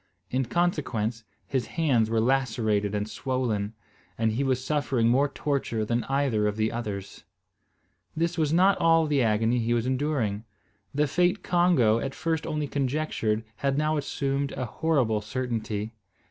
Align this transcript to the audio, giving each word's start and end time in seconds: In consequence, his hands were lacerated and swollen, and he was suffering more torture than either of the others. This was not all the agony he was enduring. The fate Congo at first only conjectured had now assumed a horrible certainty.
In 0.31 0.45
consequence, 0.45 1.23
his 1.45 1.67
hands 1.77 2.09
were 2.09 2.19
lacerated 2.19 2.95
and 2.95 3.07
swollen, 3.07 3.75
and 4.17 4.31
he 4.31 4.43
was 4.43 4.65
suffering 4.65 5.07
more 5.07 5.29
torture 5.29 5.85
than 5.85 6.05
either 6.05 6.47
of 6.47 6.57
the 6.57 6.71
others. 6.71 7.23
This 8.15 8.35
was 8.35 8.51
not 8.51 8.79
all 8.79 9.05
the 9.05 9.21
agony 9.21 9.59
he 9.59 9.75
was 9.75 9.85
enduring. 9.85 10.43
The 10.91 11.05
fate 11.07 11.43
Congo 11.43 11.99
at 11.99 12.15
first 12.15 12.47
only 12.47 12.67
conjectured 12.67 13.43
had 13.57 13.77
now 13.77 13.95
assumed 13.95 14.53
a 14.53 14.65
horrible 14.65 15.21
certainty. 15.21 15.93